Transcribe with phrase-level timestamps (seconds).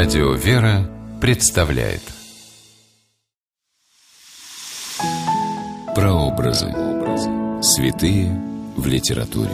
[0.00, 0.88] Радио «Вера»
[1.20, 2.02] представляет
[5.92, 6.72] Прообразы.
[7.60, 8.30] Святые
[8.76, 9.50] в литературе.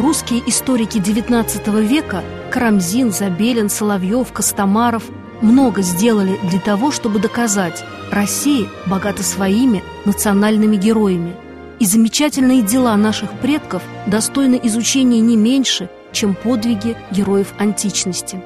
[0.00, 5.04] Русские историки XIX века Карамзин, Забелин, Соловьев, Костомаров
[5.40, 11.36] много сделали для того, чтобы доказать Россия богата своими национальными героями–
[11.78, 18.42] и замечательные дела наших предков достойны изучения не меньше, чем подвиги героев античности.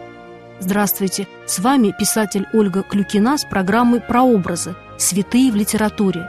[0.60, 4.74] Здравствуйте, с вами писатель Ольга Клюкина с программой «Прообразы.
[4.98, 6.28] Святые в литературе».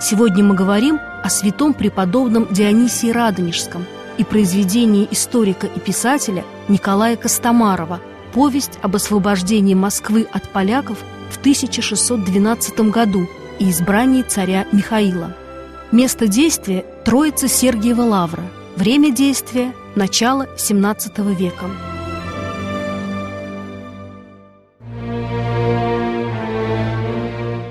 [0.00, 3.84] Сегодня мы говорим о святом преподобном Дионисии Радонежском
[4.16, 8.00] и произведении историка и писателя Николая Костомарова
[8.32, 10.98] «Повесть об освобождении Москвы от поляков
[11.30, 13.28] в 1612 году
[13.58, 15.34] и избрании царя Михаила».
[15.90, 18.42] Место действия– Троица Сергиева Лавра.
[18.76, 21.64] Время действия– начало XVII века.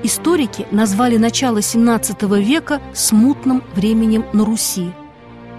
[0.02, 4.90] Историки назвали начало XVII века смутным временем на Руси.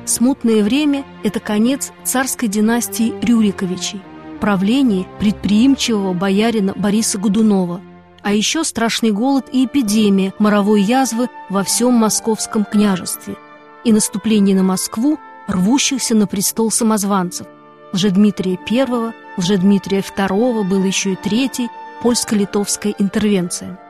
[0.04, 4.02] Смутное время– это конец царской династии Рюриковичей,
[4.40, 7.80] правление предприимчивого боярина Бориса Годунова–
[8.22, 13.36] а еще страшный голод и эпидемия моровой язвы во всем московском княжестве
[13.84, 17.46] и наступление на Москву рвущихся на престол самозванцев.
[17.92, 21.68] Лжедмитрия I, Лжедмитрия II, был еще и третий,
[22.02, 23.80] польско-литовская интервенция.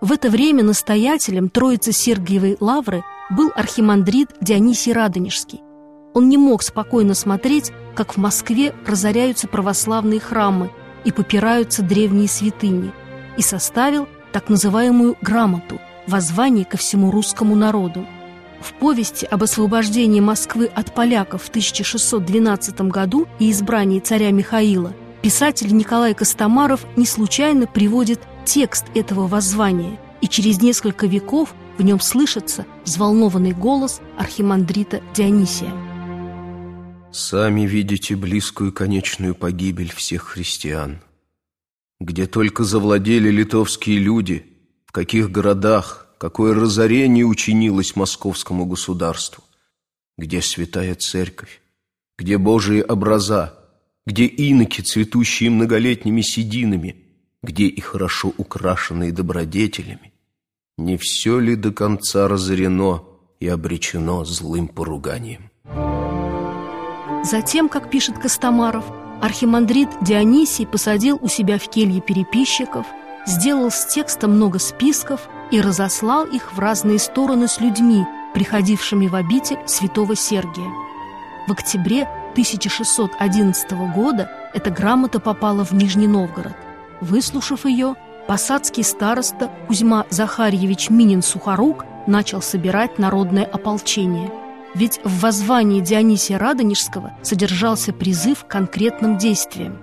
[0.00, 5.62] В это время настоятелем Троицы Сергиевой Лавры был архимандрит Дионисий Радонежский.
[6.12, 10.70] Он не мог спокойно смотреть, как в Москве разоряются православные храмы
[11.04, 12.92] и попираются древние святыни–
[13.36, 18.06] и составил так называемую «грамоту»– воззвание ко всему русскому народу.
[18.60, 24.92] В повести об освобождении Москвы от поляков в 1612 году и избрании царя Михаила
[25.22, 32.00] писатель Николай Костомаров не случайно приводит текст этого воззвания, и через несколько веков в нем
[32.00, 35.72] слышится взволнованный голос архимандрита Дионисия.
[37.12, 41.00] «Сами видите близкую конечную погибель всех христиан–
[42.00, 44.46] где только завладели литовские люди,
[44.84, 49.44] в каких городах, какое разорение учинилось московскому государству,
[50.18, 51.60] где святая церковь,
[52.18, 53.58] где Божии образа,
[54.06, 56.96] где иноки, цветущие многолетними сединами,
[57.42, 60.12] где и хорошо украшенные добродетелями,
[60.78, 63.04] не все ли до конца разорено
[63.40, 65.50] и обречено злым поруганием?
[67.24, 68.84] Затем, как пишет Костомаров,
[69.20, 72.86] Архимандрит Дионисий посадил у себя в келье переписчиков,
[73.26, 79.14] сделал с текста много списков и разослал их в разные стороны с людьми, приходившими в
[79.14, 80.68] обитель святого Сергия.
[81.48, 86.56] В октябре 1611 года эта грамота попала в Нижний Новгород.
[87.00, 87.94] Выслушав ее,
[88.26, 94.30] посадский староста Кузьма Захарьевич Минин-Сухорук начал собирать народное ополчение–
[94.76, 99.78] ведь в воззвании Дионисия Радонежского содержался призыв к конкретным действиям.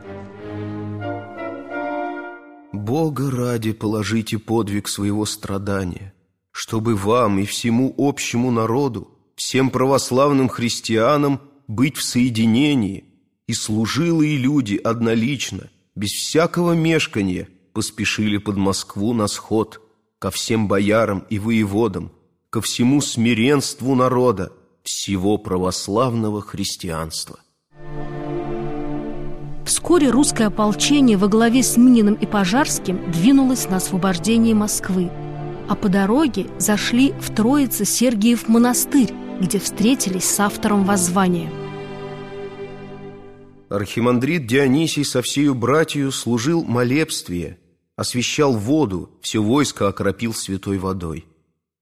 [2.71, 6.13] «Бога ради положите подвиг своего страдания,
[6.51, 13.05] чтобы вам и всему общему народу, всем православным христианам быть в соединении,
[13.47, 19.81] и служилые люди однолично, без всякого мешкания, поспешили под Москву на сход,
[20.19, 22.11] ко всем боярам и воеводам,
[22.51, 24.51] ко всему смиренству народа,
[24.83, 27.39] всего православного христианства.
[29.65, 35.09] Вскоре русское ополчение во главе с Мининым и Пожарским двинулось на освобождение Москвы,
[35.69, 41.49] а по дороге зашли в Троице Сергиев монастырь, где встретились с автором воззвания.
[43.69, 47.57] Архимандрит Дионисий со всею братью служил молебствие,
[47.95, 51.25] освещал воду, все войско окропил святой водой–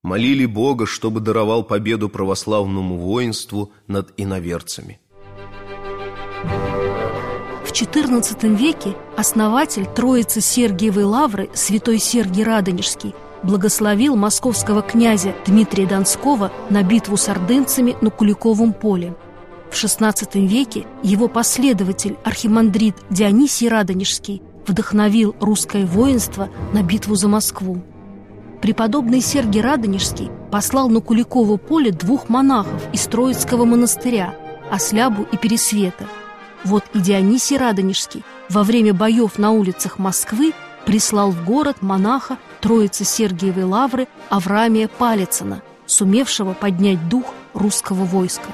[0.03, 4.99] молили Бога, чтобы даровал победу православному воинству над иноверцами.
[7.63, 16.51] В XIV веке основатель Троицы Сергиевой Лавры, святой Сергий Радонежский, благословил московского князя Дмитрия Донского
[16.69, 19.15] на битву с ордынцами на Куликовом поле.
[19.71, 27.81] В XVI веке его последователь, архимандрит Дионисий Радонежский, вдохновил русское воинство на битву за Москву
[28.61, 34.35] преподобный Сергий Радонежский послал на Куликово поле двух монахов из Троицкого монастыря–
[34.71, 36.07] Ослябу и Пересвета.
[36.63, 40.53] Вот и Дионисий Радонежский во время боев на улицах Москвы
[40.85, 48.47] прислал в город монаха Троицы Сергиевой Лавры Авраамия Палицына, сумевшего поднять дух русского войска.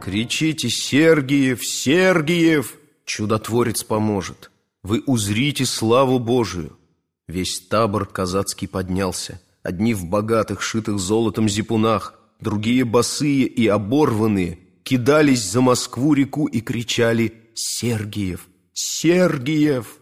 [0.00, 1.64] Кричите «Сергиев!
[1.64, 2.74] Сергиев!»
[3.04, 4.50] Чудотворец поможет–
[4.82, 6.76] вы узрите славу Божию.
[7.28, 9.40] Весь табор казацкий поднялся.
[9.62, 17.34] Одни в богатых, шитых золотом зипунах, другие босые и оборванные, кидались за Москву-реку и кричали
[17.54, 18.48] «Сергиев!
[18.72, 19.98] Сергиев!»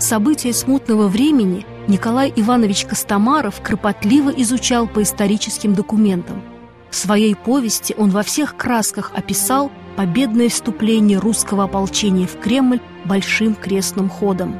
[0.00, 6.42] События смутного времени Николай Иванович Костомаров кропотливо изучал по историческим документам.
[6.90, 13.54] В своей повести он во всех красках описал победное вступление русского ополчения в Кремль большим
[13.54, 14.56] крестным ходом.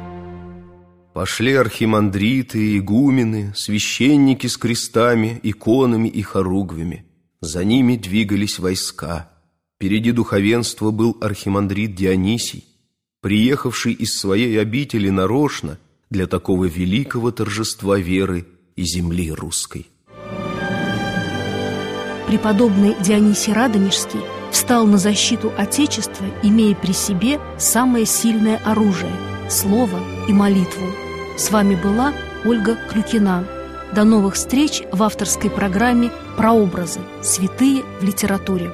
[1.13, 7.05] Пошли архимандриты, игумены, священники с крестами, иконами и хоругвями.
[7.41, 9.29] За ними двигались войска.
[9.75, 12.65] Впереди духовенства был архимандрит Дионисий,
[13.19, 15.79] приехавший из своей обители нарочно
[16.09, 18.47] для такого великого торжества веры
[18.77, 19.87] и земли русской.
[22.31, 29.11] Преподобный Дионисий Радонежский встал на защиту Отечества, имея при себе самое сильное оружие–
[29.49, 29.99] слово
[30.29, 30.87] и молитву.
[31.37, 32.13] С вами была
[32.45, 33.43] Ольга Клюкина.
[33.93, 37.01] До новых встреч в авторской программе «Прообразы.
[37.21, 38.71] Святые в литературе».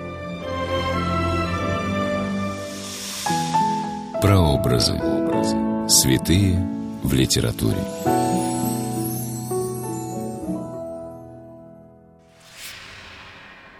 [4.22, 5.02] Прообразы.
[5.90, 6.64] Святые
[7.02, 7.84] в литературе.